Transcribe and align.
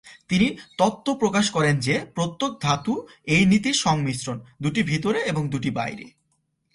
তিনি 0.27 0.47
তত্ত্ব 0.77 1.07
প্রকাশ 1.15 1.49
করেন 1.49 1.75
যে 1.79 1.95
প্রত্যেক 2.15 2.51
ধাতু 2.61 2.93
এই 3.25 3.45
নীতির 3.45 3.73
সংমিশ্রণ, 3.73 4.37
দুটি 4.61 4.81
ভেতরে 4.83 5.19
এবং 5.21 5.49
দুটি 5.49 5.69
বাইরে। 5.71 6.05